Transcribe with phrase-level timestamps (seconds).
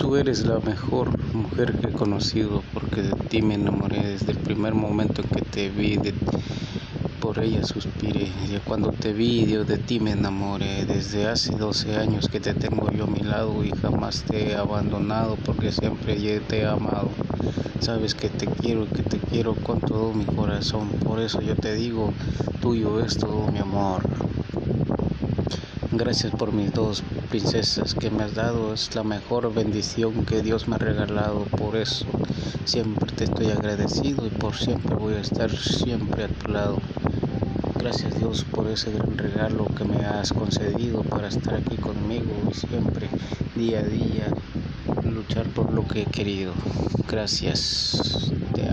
[0.00, 4.38] Tú eres la mejor mujer que he conocido porque de ti me enamoré desde el
[4.38, 5.98] primer momento en que te vi.
[7.20, 8.32] por ella suspiré.
[8.48, 10.86] Y cuando te vi, yo de ti me enamoré.
[10.86, 14.56] Desde hace 12 años que te tengo yo a mi lado y jamás te he
[14.56, 16.16] abandonado porque siempre
[16.48, 17.10] te he amado.
[17.80, 20.88] Sabes que te quiero y que te quiero con todo mi corazón.
[21.04, 22.14] Por eso yo te digo,
[22.62, 24.02] tuyo es todo mi amor.
[25.92, 28.72] Gracias por mis dos princesas que me has dado.
[28.72, 31.40] Es la mejor bendición que Dios me ha regalado.
[31.58, 32.06] Por eso
[32.64, 36.78] siempre te estoy agradecido y por siempre voy a estar siempre a tu lado.
[37.76, 42.54] Gracias Dios por ese gran regalo que me has concedido para estar aquí conmigo y
[42.54, 43.08] siempre,
[43.56, 44.26] día a día,
[45.04, 46.52] luchar por lo que he querido.
[47.08, 48.30] Gracias.
[48.54, 48.68] Te